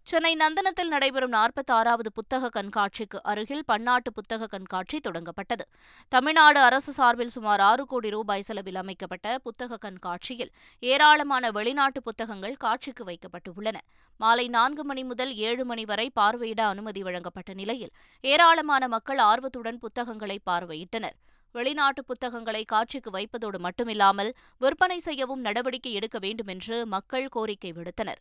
சென்னை 0.07 0.30
நந்தனத்தில் 0.40 0.90
நடைபெறும் 0.92 1.33
நாற்பத்தி 1.35 1.71
ஆறாவது 1.75 2.11
புத்தக 2.16 2.49
கண்காட்சிக்கு 2.54 3.19
அருகில் 3.30 3.64
பன்னாட்டு 3.71 4.11
புத்தக 4.16 4.47
கண்காட்சி 4.54 4.97
தொடங்கப்பட்டது. 5.07 5.64
தமிழ்நாடு 6.12 6.59
அரசு 6.69 6.92
சார்பில் 6.97 7.30
சுமார் 7.35 7.62
ஆறு 7.66 7.85
கோடி 7.92 8.09
ரூபாய் 8.14 8.45
செலவில் 8.49 8.78
அமைக்கப்பட்ட 8.83 9.35
புத்தக 9.47 9.78
கண்காட்சியில் 9.85 10.50
ஏராளமான 10.83 11.50
வெளிநாட்டு 11.59 12.00
புத்தகங்கள் 12.09 12.57
காட்சிக்கு 12.64 13.04
வைக்கப்பட்டுள்ளன. 13.11 13.76
மாலை 14.21 14.47
நான்கு 14.57 14.85
மணி 14.90 15.04
முதல் 15.11 15.33
ஏழு 15.49 15.66
மணி 15.73 15.85
வரை 15.90 16.07
பார்வையிட 16.21 16.64
அனுமதி 16.73 17.02
வழங்கப்பட்ட 17.09 17.54
நிலையில் 17.61 17.92
ஏராளமான 18.25 18.88
மக்கள் 18.97 19.23
ஆர்வத்துடன் 19.30 19.78
புத்தகங்களை 19.85 20.38
பார்வையிட்டனர். 20.50 21.16
வெளிநாட்டு 21.54 22.04
புத்தகங்களை 22.11 22.64
காட்சிக்கு 22.75 23.12
வைப்பதோடு 23.19 23.61
மட்டுமில்லாமல் 23.69 24.33
விற்பனை 24.64 24.99
செய்யவும் 25.09 25.47
நடவடிக்கை 25.49 25.95
எடுக்க 26.00 26.19
வேண்டும் 26.26 26.52
என்று 26.57 26.78
மக்கள் 26.97 27.33
கோரிக்கை 27.37 27.73
விடுத்தனர். 27.78 28.21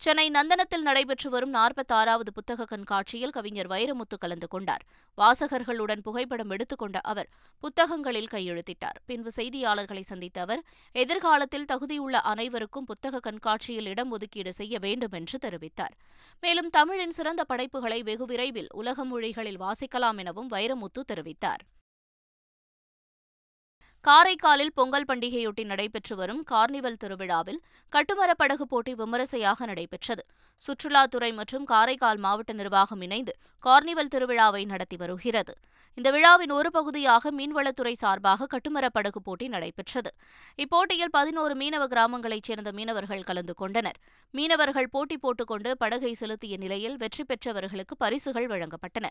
சென்னை 0.00 0.24
நந்தனத்தில் 0.30 0.84
நடைபெற்று 0.88 1.30
வரும் 1.30 1.54
நாற்பத்தாறாவது 1.54 2.30
புத்தக 2.34 2.64
கண்காட்சியில் 2.64 3.30
கவிஞர் 3.30 3.70
வைரமுத்து 3.70 4.16
கலந்து 4.18 4.48
கொண்டார். 4.48 4.82
வாசகர்களுடன் 5.18 6.02
புகைப்படம் 6.02 6.50
எடுத்துக்கொண்ட 6.50 6.98
அவர் 7.00 7.28
புத்தகங்களில் 7.60 8.28
கையெழுத்திட்டார். 8.30 8.98
பின்பு 9.06 9.30
செய்தியாளர்களை 9.36 10.00
சந்தித்த 10.00 10.40
அவர் 10.40 10.62
எதிர்காலத்தில் 10.92 11.66
தகுதியுள்ள 11.72 12.20
அனைவருக்கும் 12.32 12.84
புத்தக 12.84 13.20
கண்காட்சியில் 13.20 13.86
இடம் 13.86 14.10
ஒதுக்கீடு 14.10 14.52
செய்ய 14.52 14.78
வேண்டும் 14.78 15.12
என்று 15.12 15.38
தெரிவித்தார். 15.46 15.96
மேலும் 16.40 16.70
தமிழின் 16.70 17.16
சிறந்த 17.18 17.44
படைப்புகளை 17.44 18.02
வெகு 18.02 18.26
விரைவில் 18.26 18.70
உலக 18.74 19.04
மொழிகளில் 19.04 19.60
வாசிக்கலாம் 19.60 20.16
எனவும் 20.16 20.50
வைரமுத்து 20.50 21.02
தெரிவித்தார். 21.12 21.64
காரைக்காலில் 24.04 24.72
பொங்கல் 24.74 25.04
பண்டிகையொட்டி 25.08 25.64
நடைபெற்று 25.64 26.16
வரும் 26.16 26.44
கார்னிவல் 26.50 26.96
திருவிழாவில் 26.96 27.60
கட்டுமரப் 27.92 28.38
படகு 28.38 28.66
போட்டி 28.66 28.94
விமரிசையாக 28.94 29.66
நடைபெற்றது. 29.66 30.22
சுற்றுலாத்துறை 30.62 31.34
மற்றும் 31.34 31.64
காரைக்கால் 31.64 32.16
மாவட்ட 32.16 32.52
நிர்வாகம் 32.52 33.00
இணைந்து 33.00 33.32
கார்னிவல் 33.64 34.12
திருவிழாவை 34.14 34.66
நடத்தி 34.66 34.96
வருகிறது. 34.96 35.54
இந்த 35.94 36.10
விழாவின் 36.10 36.50
ஒரு 36.50 36.70
பகுதியாக 36.70 37.32
மீன்வளத்துறை 37.32 37.92
சார்பாக 37.92 38.46
கட்டுமரப் 38.46 38.92
படகு 38.92 39.22
போட்டி 39.22 39.48
நடைபெற்றது. 39.48 40.10
இப்போட்டியில் 40.58 41.10
பதினோரு 41.10 41.54
மீனவ 41.54 41.86
கிராமங்களைச் 41.86 42.46
சேர்ந்த 42.46 42.72
மீனவர்கள் 42.72 43.22
கலந்து 43.22 43.54
கொண்டனர். 43.54 43.98
மீனவர்கள் 44.30 44.88
போட்டி 44.88 45.18
போட்டுக்கொண்டு 45.18 45.76
படகை 45.76 46.12
செலுத்திய 46.12 46.56
நிலையில் 46.56 46.96
வெற்றி 46.96 47.24
பெற்றவர்களுக்கு 47.24 47.96
பரிசுகள் 47.96 48.46
வழங்கப்பட்டன. 48.46 49.08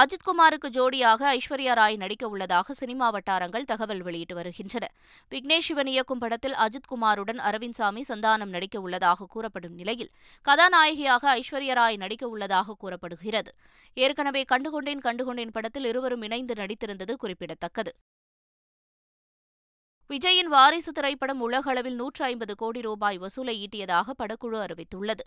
அஜித்குமாருக்கு 0.00 0.68
ஜோடியாக 0.68 1.38
ஐஸ்வர்யா 1.38 1.72
ராய் 1.72 1.96
நடிக்க 1.96 2.28
உள்ளதாக 2.28 2.72
சினிமா 2.72 3.10
வட்டாரங்கள் 3.10 3.64
தகவல் 3.64 4.00
வெளியிட்டு 4.02 4.34
வருகின்றன. 4.34 4.84
விக்னேஷ் 5.30 5.66
சிவன் 5.68 5.86
இயக்கும் 5.86 6.18
படத்தில் 6.18 6.54
அஜித்குமாருடன் 6.54 7.40
அரவிந்த் 7.48 7.78
சாமி 7.80 8.04
சந்தானம் 8.08 8.54
நடிக்க 8.54 8.80
உள்ளதாக 8.80 9.26
கூறப்படும் 9.26 9.74
நிலையில் 9.74 10.10
கதாநாயகியாக 10.42 11.40
ஐஸ்வர்யா 11.40 11.72
ராய் 11.72 11.96
நடிக்க 11.96 12.28
உள்ளதாக 12.28 12.76
கூறப்படுகிறது. 12.78 13.52
ஏற்கனவே 13.94 14.44
கண்டுகொண்டேன் 14.52 15.04
கண்டுகொண்டேன் 15.04 15.52
படத்தில் 15.52 15.84
இருவரும் 15.84 16.22
இணைந்து 16.22 16.54
நடித்திருந்தது 16.54 17.14
குறிப்பிடத்தக்கது. 17.14 17.94
விஜயின் 20.12 20.48
வாரிசு 20.52 20.92
திரைப்படம் 20.92 21.40
உலக 21.40 21.70
அளவில் 21.70 21.94
நூற்று 21.94 22.24
ஐம்பது 22.24 22.54
கோடி 22.54 22.80
ரூபாய் 22.80 23.18
வசூலை 23.18 23.54
ஈட்டியதாக 23.64 24.12
படக்குழு 24.18 24.58
அறிவித்துள்ளது. 24.64 25.24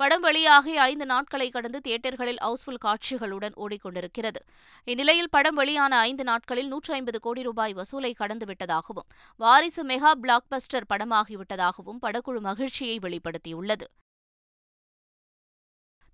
படம் 0.00 0.20
வெளியாகி 0.20 0.76
ஐந்து 0.76 1.06
நாட்களை 1.06 1.50
கடந்து 1.50 1.80
தியேட்டர்களில் 1.88 2.40
ஹவுஸ்ஃபுல் 2.40 2.80
காட்சிகளுடன் 2.84 3.56
ஓடிக்கொண்டிருக்கிறது. 3.56 4.40
இந்நிலையில் 4.84 5.30
படம் 5.30 5.54
வெளியான 5.54 5.98
ஐந்து 5.98 6.24
நாட்களில் 6.24 6.68
நூற்று 6.68 6.94
ஐம்பது 6.94 7.20
கோடி 7.20 7.42
ரூபாய் 7.42 7.74
வசூலை 7.74 8.12
கடந்துவிட்டதாகவும் 8.18 9.08
வாரிசு 9.36 9.84
மெகா 9.86 10.12
பிளாக்பஸ்டர் 10.22 10.88
படமாகிவிட்டதாகவும் 10.94 12.02
படக்குழு 12.02 12.40
மகிழ்ச்சியை 12.40 12.98
வெளிப்படுத்தியுள்ளது. 12.98 13.88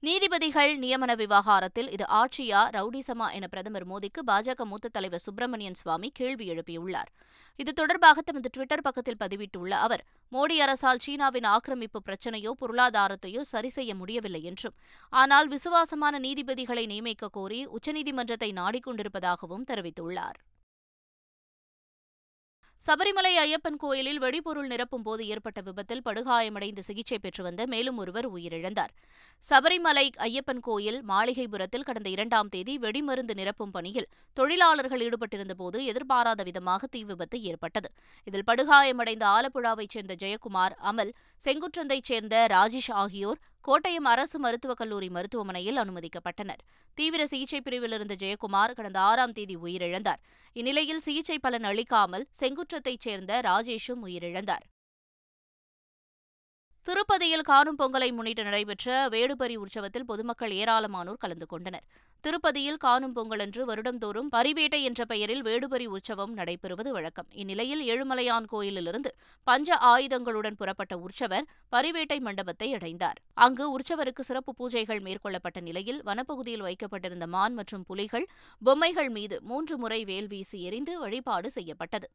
நீதிபதிகள் 0.03 0.73
நியமன 0.83 1.13
விவகாரத்தில் 1.17 1.91
இது 1.91 2.05
ஆட்சியா 2.21 2.61
ரவுடிசமா 2.77 3.27
என 3.37 3.47
பிரதமர் 3.47 3.87
மோடிக்கு 3.89 4.21
பாஜக 4.31 4.65
மூத்த 4.65 4.89
தலைவர் 4.89 5.23
சுப்பிரமணியன் 5.25 5.79
சுவாமி 5.81 6.09
கேள்வி 6.15 6.47
எழுப்பியுள்ளார். 6.53 7.11
இது 7.57 7.73
தொடர்பாக 7.73 8.21
தமது 8.21 8.51
டுவிட்டர் 8.57 8.83
பக்கத்தில் 8.83 9.19
பதிவிட்டுள்ள 9.21 9.73
அவர் 9.87 10.03
மோடி 10.33 10.57
அரசால் 10.65 11.03
சீனாவின் 11.07 11.49
ஆக்கிரமிப்பு 11.55 12.01
பிரச்சனையோ 12.09 12.53
பொருளாதாரத்தையோ 12.63 13.45
சரி 13.53 13.69
செய்ய 13.69 13.95
முடியவில்லை 13.95 14.43
என்றும் 14.43 14.77
ஆனால் 15.13 15.49
விசுவாசமான 15.49 16.19
நீதிபதிகளை 16.19 16.87
நியமிக்க 16.87 17.29
கோரி 17.39 17.61
உச்சநீதிமன்றத்தை 17.79 18.51
நாடிக்கொண்டிருப்பதாகவும் 18.61 19.69
தெரிவித்துள்ளார். 19.71 20.41
சபரிமலை 22.87 23.31
ஐயப்பன் 23.43 23.77
கோயிலில் 23.83 24.19
வெடிபொருள் 24.23 24.69
நிரப்பும் 24.71 25.03
போது 25.03 25.27
ஏற்பட்ட 25.27 25.61
விபத்தில் 25.61 26.03
படுகாயமடைந்து 26.05 26.79
சிகிச்சை 26.79 27.19
பெற்று 27.19 27.43
வந்த 27.43 27.67
மேலும் 27.67 27.99
ஒருவர் 27.99 28.27
உயிரிழந்தார். 28.33 28.93
சபரிமலை 29.51 30.05
ஐயப்பன் 30.27 30.61
கோயில் 30.61 30.99
மாளிகைபுரத்தில் 31.11 31.87
கடந்த 31.89 32.09
இரண்டாம் 32.09 32.49
தேதி 32.49 32.75
வெடிமருந்து 32.79 33.37
நிரப்பும் 33.41 33.73
பணியில் 33.73 34.09
தொழிலாளர்கள் 34.37 35.05
ஈடுபட்டிருந்தபோது 35.07 35.79
எதிர்பாராத 35.85 36.43
விதமாக 36.43 36.87
தீ 36.87 37.05
விபத்து 37.05 37.43
ஏற்பட்டது. 37.43 37.91
இதில் 38.25 38.47
படுகாயமடைந்த 38.51 39.27
ஆலப்புழாவைச் 39.37 39.95
சேர்ந்த 39.97 40.17
ஜெயக்குமார் 40.25 40.77
அமல் 40.93 41.13
செங்குற்றந்தைச் 41.45 42.11
சேர்ந்த 42.11 42.47
ராஜேஷ் 42.57 42.93
ஆகியோர் 43.05 43.41
கோட்டயம் 43.69 44.09
அரசு 44.13 44.39
மருத்துவக் 44.39 44.77
கல்லூரி 44.77 45.09
மருத்துவமனையில் 45.09 45.77
அனுமதிக்கப்பட்டனர். 45.77 46.63
தீவிர 46.95 47.27
சிகிச்சை 47.27 47.61
பிரிவில் 47.61 47.93
இருந்த 47.93 48.15
ஜெயக்குமார் 48.19 48.73
கடந்த 48.73 49.01
ஆறாம் 49.01 49.33
தேதி 49.33 49.57
உயிரிழந்தார். 49.57 50.21
இந்நிலையில் 50.53 51.01
சிகிச்சை 51.01 51.39
பலன் 51.39 51.65
அளிக்காமல் 51.65 52.27
செங்குற்றத்தைச் 52.41 53.01
சேர்ந்த 53.01 53.41
ராஜேஷும் 53.41 54.05
உயிரிழந்தார். 54.05 54.65
திருப்பதியில் 56.87 57.45
காணும் 57.49 57.77
பொங்கலை 57.79 58.07
முன்னிட்டு 58.15 58.43
நடைபெற்ற 58.43 58.87
வேடுபரி 59.09 59.57
உற்சவத்தில் 59.57 60.07
பொதுமக்கள் 60.07 60.53
ஏராளமானோர் 60.53 61.21
கலந்து 61.25 61.47
கொண்டனர். 61.47 61.85
திருப்பதியில் 62.25 62.79
காணும் 62.85 63.15
பொங்கலன்று 63.17 63.63
வருடந்தோறும் 63.65 64.29
பரிவேட்டை 64.37 64.81
என்ற 64.83 65.05
பெயரில் 65.05 65.43
வேடுபரி 65.43 65.87
உற்சவம் 65.87 66.33
நடைபெறுவது 66.37 66.91
வழக்கம். 66.91 67.29
இந்நிலையில் 67.33 67.83
ஏழுமலையான் 67.93 68.49
கோயிலிலிருந்து 68.53 69.13
பஞ்ச 69.45 69.79
ஆயுதங்களுடன் 69.93 70.59
புறப்பட்ட 70.63 70.99
உற்சவர் 70.99 71.47
பரிவேட்டை 71.73 72.19
மண்டபத்தை 72.21 72.75
அடைந்தார். 72.75 73.21
அங்கு 73.35 73.67
உற்சவருக்கு 73.79 74.25
சிறப்பு 74.31 74.55
பூஜைகள் 74.61 75.05
மேற்கொள்ளப்பட்ட 75.07 75.61
நிலையில் 75.61 76.03
வனப்பகுதியில் 76.03 76.67
வைக்கப்பட்டிருந்த 76.69 77.27
மான் 77.27 77.55
மற்றும் 77.55 77.85
புலிகள் 77.85 78.29
பொம்மைகள் 78.63 79.09
மீது 79.09 79.39
மூன்று 79.43 79.77
முறை 79.79 80.05
வேல் 80.05 80.27
வீசி 80.27 80.61
எறிந்து 80.63 80.99
வழிபாடு 80.99 81.51
செய்யப்பட்டது. 81.51 82.09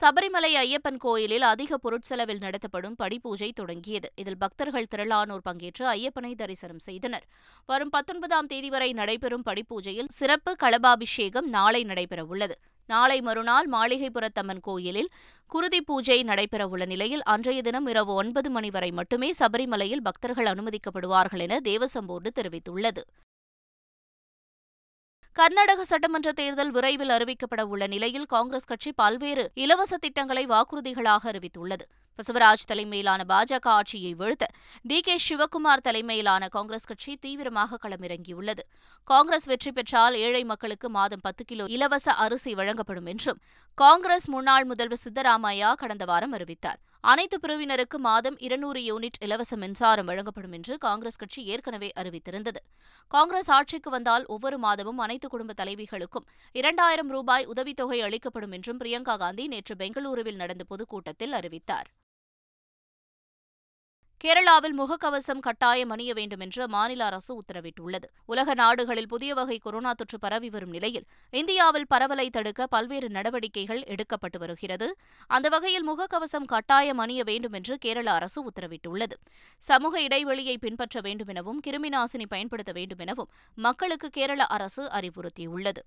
சபரிமலை 0.00 0.50
ஐயப்பன் 0.56 0.96
கோயிலில் 0.96 1.42
அதிக 1.42 1.76
பொருட்செலவில் 1.76 2.40
நடத்தப்படும் 2.40 2.94
படிப்பூஜை 3.02 3.52
தொடங்கியது. 3.52 4.08
இதில் 4.14 4.38
பக்தர்கள் 4.38 4.88
திரளானோர் 4.94 5.44
பங்கேற்று 5.48 5.84
ஐயப்பனை 5.86 6.34
தரிசனம் 6.34 6.78
செய்தனர். 6.78 7.24
வரும் 7.66 7.88
பத்தொன்பதாம் 7.88 8.46
தேதி 8.46 8.70
வரை 8.70 8.92
நடைபெறும் 8.92 9.44
படிப்பூஜையில் 9.46 10.10
சிறப்பு 10.10 10.56
களபாபிஷேகம் 10.62 11.48
நாளை 11.48 11.84
நடைபெறவுள்ளது. 11.84 12.56
நாளை 12.86 13.20
மறுநாள் 13.20 13.68
மாளிகைபுரத்தம்மன் 13.68 14.60
கோயிலில் 14.60 15.10
குருதி 15.46 15.80
பூஜை 15.80 16.22
நடைபெறவுள்ள 16.22 16.86
நிலையில் 16.86 17.22
அன்றைய 17.22 17.62
தினம் 17.62 17.86
இரவு 17.86 18.14
ஒன்பது 18.14 18.50
மணி 18.50 18.70
வரை 18.70 18.90
மட்டுமே 18.90 19.30
சபரிமலையில் 19.38 20.06
பக்தர்கள் 20.08 20.46
அனுமதிக்கப்படுவார்கள் 20.46 21.38
என 21.38 21.60
தேவசம் 21.60 22.06
போர்டு 22.06 22.32
தெரிவித்துள்ளது. 22.40 23.04
கர்நாடக 25.36 25.84
சட்டமன்ற 25.84 26.28
தேர்தல் 26.38 26.70
விரைவில் 26.70 27.12
அறிவிக்கப்பட 27.16 27.62
உள்ள 27.72 27.84
நிலையில் 27.86 28.26
காங்கிரஸ் 28.32 28.66
கட்சி 28.70 28.90
பல்வேறு 28.92 29.44
இலவச 29.54 29.92
திட்டங்களை 30.04 30.42
வாக்குறுதிகளாக 30.46 31.22
அறிவித்துள்ளது. 31.32 31.84
பசவராஜ் 32.18 32.66
தலைமையிலான 32.70 33.24
பாஜக 33.28 33.68
ஆட்சியை 33.76 34.10
வீழ்த்த 34.14 34.48
டி 34.82 34.98
கே 35.00 35.14
சிவக்குமார் 35.28 35.84
தலைமையிலான 35.86 36.48
காங்கிரஸ் 36.56 36.88
கட்சி 36.90 37.14
தீவிரமாக 37.16 37.78
களமிறங்கியுள்ளது. 37.84 38.64
காங்கிரஸ் 39.10 39.48
வெற்றி 39.52 39.72
பெற்றால் 39.72 40.18
ஏழை 40.24 40.42
மக்களுக்கு 40.52 40.90
மாதம் 40.98 41.24
பத்து 41.28 41.44
கிலோ 41.44 41.66
இலவச 41.76 42.10
அரிசி 42.26 42.54
வழங்கப்படும் 42.54 43.10
என்றும் 43.14 43.40
காங்கிரஸ் 43.78 44.28
முன்னாள் 44.34 44.68
முதல்வர் 44.72 45.04
சித்தராமையா 45.06 45.72
கடந்த 45.82 46.04
வாரம் 46.12 46.36
அறிவித்தார். 46.38 46.80
அனைத்து 47.04 47.36
பிரிவினருக்கு 47.38 47.98
மாதம் 47.98 48.36
இருநூறு 48.38 48.80
யூனிட் 48.80 49.18
இலவச 49.20 49.56
மின்சாரம் 49.56 50.04
வழங்கப்படும் 50.04 50.52
என்று 50.52 50.78
காங்கிரஸ் 50.78 51.16
கட்சி 51.16 51.44
ஏற்கனவே 51.44 51.88
அறிவித்திருந்தது. 51.96 52.60
காங்கிரஸ் 53.12 53.50
ஆட்சிக்கு 53.50 53.90
வந்தால் 53.90 54.24
ஒவ்வொரு 54.26 54.58
மாதமும் 54.58 54.98
அனைத்து 54.98 55.28
குடும்ப 55.28 55.54
தலைவிகளுக்கும் 55.56 56.26
இரண்டாயிரம் 56.54 57.08
ரூபாய் 57.08 57.46
உதவித்தொகை 57.46 58.00
அளிக்கப்படும் 58.00 58.52
என்றும் 58.52 58.80
பிரியங்கா 58.80 59.16
காந்தி 59.16 59.46
நேற்று 59.46 59.74
பெங்களூருவில் 59.74 60.40
நடந்த 60.42 60.64
பொதுக்கூட்டத்தில் 60.64 61.32
அறிவித்தார். 61.32 61.90
கேரளாவில் 64.24 64.74
முகக்கவசம் 64.78 65.38
கட்டாயம் 65.38 65.90
அணிய 65.90 66.12
வேண்டும் 66.14 66.40
என்று 66.40 66.68
மாநில 66.68 67.04
அரசு 67.04 67.42
உத்தரவிட்டுள்ளது. 67.42 68.06
உலக 68.26 68.54
நாடுகளில் 68.54 69.08
புதிய 69.08 69.34
வகை 69.34 69.58
கொரோனா 69.58 69.92
தொற்று 69.92 70.18
பரவி 70.18 70.50
வரும் 70.50 70.70
நிலையில் 70.70 71.06
இந்தியாவில் 71.30 71.86
பரவலை 71.94 72.30
தடுக்க 72.30 72.66
பல்வேறு 72.66 73.08
நடவடிக்கைகள் 73.08 73.80
எடுக்கப்பட்டு 73.82 74.38
வருகிறது. 74.38 74.96
அந்த 75.26 75.48
வகையில் 75.48 75.88
முகக்கவசம் 75.88 76.44
கட்டாயம் 76.44 76.98
அணிய 76.98 77.24
வேண்டும் 77.24 77.52
என்று 77.52 77.78
கேரள 77.78 78.12
அரசு 78.12 78.44
உத்தரவிட்டுள்ளது. 78.50 79.16
சமூக 79.58 80.02
இடைவெளியை 80.02 80.58
பின்பற்ற 80.58 81.00
வேண்டும் 81.00 81.28
எனவும் 81.28 81.62
கிருமிநாசினி 81.66 82.26
பயன்படுத்த 82.28 82.72
வேண்டும் 82.72 82.98
எனவும் 82.98 83.30
மக்களுக்கு 83.54 84.10
கேரள 84.10 84.46
அரசு 84.46 84.84
அறிவுறுத்தியுள்ளது. 84.84 85.82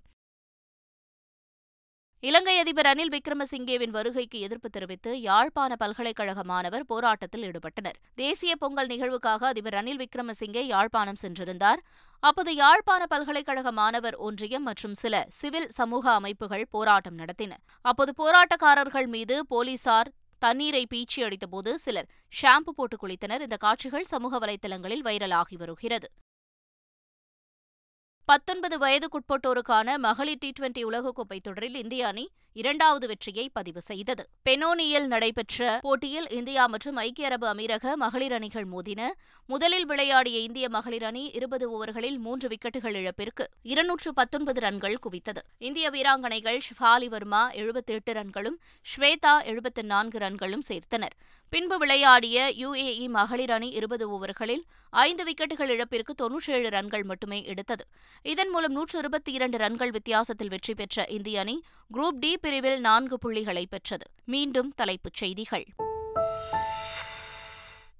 இலங்கை 2.28 2.52
அதிபர் 2.58 2.86
ரணில் 2.86 3.10
விக்ரமசிங்கேவின் 3.14 3.94
வருகைக்கு 3.96 4.38
எதிர்ப்பு 4.46 4.68
தெரிவித்து 4.70 5.10
யாழ்ப்பாண 5.20 5.72
பல்கலைக்கழக 5.82 6.42
மாணவர் 6.42 6.84
போராட்டத்தில் 6.86 7.44
ஈடுபட்டனர். 7.48 7.96
தேசிய 8.14 8.52
பொங்கல் 8.56 8.88
நிகழ்வுக்காக 8.92 9.42
அதிபர் 9.50 9.76
ரணில் 9.78 10.00
விக்ரமசிங்கே 10.02 10.62
யாழ்ப்பாணம் 10.70 11.20
சென்றிருந்தார். 11.22 11.80
அப்போது 12.22 12.54
யாழ்ப்பாண 12.54 13.02
பல்கலைக்கழக 13.06 13.72
மாணவர் 13.72 14.16
ஒன்றியம் 14.28 14.62
மற்றும் 14.62 14.96
சில 15.02 15.24
சிவில் 15.40 15.68
சமூக 15.68 16.12
அமைப்புகள் 16.12 16.66
போராட்டம் 16.70 17.18
நடத்தின. 17.18 17.52
அப்போது 17.90 18.14
போராட்டக்காரர்கள் 18.22 19.06
மீது 19.06 19.46
போலீசார் 19.54 20.12
தண்ணீரை 20.38 20.86
பீச்சி 20.94 21.20
அடித்தபோது 21.28 21.72
சிலர் 21.74 22.10
ஷாம்பு 22.42 22.74
போட்டு 22.78 22.98
குளித்தனர். 23.02 23.40
இந்த 23.40 23.56
காட்சிகள் 23.56 24.12
சமூக 24.14 24.38
வலைதளங்களில் 24.38 25.06
வைரலாகி 25.10 25.58
வருகிறது. 25.64 26.08
பத்தொன்பது 28.26 28.76
வயதுக்குட்பட்டோருக்கான 28.78 29.96
மகளிர் 29.96 30.38
டி 30.38 30.52
டுவெண்டி 30.60 30.82
உலகக்கோப்பை 30.84 31.40
தொடரில் 31.42 31.74
இந்திய 31.74 32.06
அணி 32.06 32.28
இரண்டாவது 32.52 33.06
வெற்றியை 33.06 33.50
பதிவு 33.52 33.80
செய்தது. 33.80 34.28
பெனோனியில் 34.44 35.06
நடைபெற்ற 35.06 35.78
போட்டியில் 35.82 36.28
இந்தியா 36.30 36.66
மற்றும் 36.66 36.96
ஐக்கிய 36.96 37.26
அரபு 37.26 37.46
அமீரக 37.46 37.94
மகளிர் 37.94 38.32
அணிகள் 38.32 38.66
மோதின. 38.66 39.10
முதலில் 39.46 39.86
விளையாடிய 39.86 40.38
இந்திய 40.38 40.68
மகளிர் 40.68 41.02
அணி 41.02 41.30
இருபது 41.30 41.66
ஓவர்களில் 41.70 42.18
மூன்று 42.18 42.48
விக்கெட்டுகள் 42.48 42.94
இழப்பிற்கு 42.94 43.48
இருநூற்று 43.62 44.14
பத்தொன்பது 44.14 44.60
ரன்கள் 44.60 44.96
குவித்தது. 45.06 45.42
இந்திய 45.58 45.90
வீராங்கனைகள் 45.90 46.58
ஷிஃபாலி 46.68 47.06
வர்மா 47.06 47.50
எழுபத்தி 47.50 47.94
எட்டு 47.98 48.12
ரன்களும் 48.12 48.58
ஸ்வேதா 48.96 49.34
எழுபத்தி 49.44 49.82
நான்கு 49.82 50.18
ரன்களும் 50.18 50.64
சேர்த்தனர். 50.68 51.16
பின்பு 51.48 51.78
விளையாடிய 51.78 52.52
யுஏஇ 52.56 53.08
மகளிர் 53.08 53.50
அணி 53.50 53.70
இருபது 53.70 54.08
ஓவர்களில் 54.08 54.64
ஐந்து 54.94 55.24
விக்கெட்டுகள் 55.24 55.68
இழப்பிற்கு 55.68 56.14
தொன்னூற்றேழு 56.14 56.70
ரன்கள் 56.70 57.02
மட்டுமே 57.02 57.44
எடுத்தது. 57.44 57.86
இதன் 58.22 58.50
மூலம் 58.50 58.72
நூற்று 58.72 58.98
இருபத்தி 58.98 59.32
இரண்டு 59.32 59.58
ரன்கள் 59.58 59.90
வித்தியாசத்தில் 59.90 60.48
வெற்றி 60.48 60.74
பெற்ற 60.74 61.04
இந்திய 61.08 61.40
அணி 61.40 61.62
குரூப் 61.94 62.18
டி 62.18 62.38
பிரிவில் 62.38 62.80
நான்கு 62.80 63.18
புள்ளிகளை 63.18 63.66
பெற்றது. 63.66 64.06
மீண்டும் 64.24 64.72
தலைப்புச் 64.76 65.14
செய்திகள். 65.14 65.64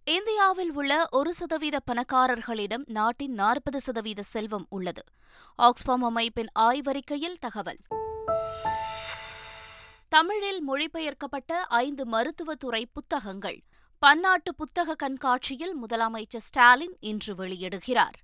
இந்தியாவில் 0.04 0.72
உள்ள 0.72 1.06
ஒரு 1.10 1.34
சதவீத 1.34 1.80
பணக்காரர்களிடம் 1.92 2.82
நாட்டின் 2.86 3.32
நாற்பது 3.32 3.80
சதவீத 3.80 4.22
செல்வம் 4.22 4.66
உள்ளது. 4.70 5.02
ஆக்ஸ்பாம் 5.54 6.02
அமைப்பின் 6.02 6.48
ஆய்வறிக்கையில் 6.58 7.38
தகவல். 7.40 7.78
தமிழில் 10.08 10.70
மொழிபெயர்க்கப்பட்ட 10.70 11.52
ஐந்து 11.68 12.06
மருத்துவத்துறை 12.06 12.86
புத்தகங்கள். 12.92 13.62
பன்னாட்டு 14.04 14.54
புத்தக 14.54 14.94
கண்காட்சியில் 14.94 15.76
முதலமைச்சர் 15.86 16.36
ஸ்டாலின் 16.36 16.96
இன்று 17.00 17.34
வெளியிடுகிறார். 17.34 18.16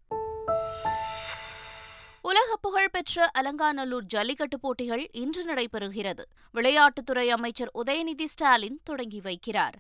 உலக 2.23 2.57
புகழ்பெற்ற 2.61 3.31
அலங்காநல்லூர் 3.39 4.05
ஜல்லிக்கட்டு 4.05 4.61
போட்டிகள் 4.61 5.11
இன்று 5.13 5.55
நடைபெறுகிறது. 5.55 6.23
விளையாட்டுத்துறை 6.55 7.29
அமைச்சர் 7.29 7.71
உதயநிதி 7.75 8.25
ஸ்டாலின் 8.25 8.81
தொடங்கி 8.85 9.21
வைக்கிறார். 9.21 9.73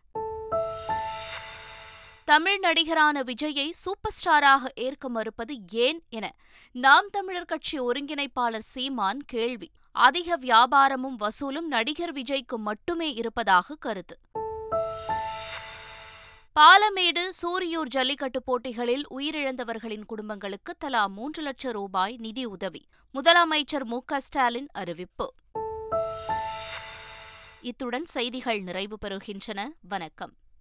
தமிழ் 2.25 2.59
நடிகரான 2.59 3.23
விஜயை 3.23 3.71
சூப்பர் 3.71 4.15
ஸ்டாராக 4.25 4.67
ஏற்க 4.75 5.09
மறுப்பது 5.09 5.57
ஏன் 5.71 6.03
என 6.09 6.35
நாம் 6.73 7.09
தமிழர் 7.11 7.45
கட்சி 7.45 7.81
ஒருங்கிணைப்பாளர் 7.81 8.67
சீமான் 8.75 9.25
கேள்வி. 9.27 9.71
அதிக 9.93 10.39
வியாபாரமும் 10.39 11.17
வசூலும் 11.17 11.67
நடிகர் 11.67 12.13
விஜய்க்கு 12.13 12.57
மட்டுமே 12.57 13.15
இருப்பதாக 13.15 13.75
கருத்து. 13.75 14.19
பாலமேடு 16.55 17.31
சூரியூர் 17.43 17.87
ஜல்லிக்கட்டு 17.87 18.43
போட்டிகளில் 18.43 19.07
உயிரிழந்தவர்களின் 19.11 20.05
குடும்பங்களுக்கு 20.05 20.75
தலா 20.79 21.07
மூன்று 21.07 21.43
லட்சம் 21.43 21.73
ரூபாய் 21.73 22.17
நிதி 22.17 22.45
உதவி. 22.45 22.89
முதலமைச்சர் 23.15 23.85
மு. 23.85 24.01
ஸ்டாலின் 24.17 24.69
அறிவிப்பு. 24.73 25.35
இத்துடன் 27.61 28.05
செய்திகள் 28.05 28.61
நிறைவு 28.61 28.99
பெறுகின்றன. 29.05 29.69
வணக்கம். 29.81 30.35